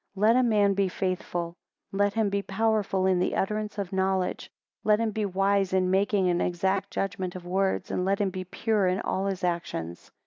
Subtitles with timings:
[0.15, 1.55] 30 Let a man be faithful,
[1.91, 4.49] let him be powerful in the utterance of knowledge;
[4.83, 8.87] let him be wise in making an exact judgment of words; let him be pure
[8.87, 10.09] in all his actions.